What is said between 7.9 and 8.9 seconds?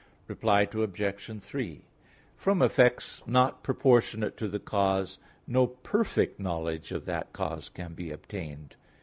be obtained.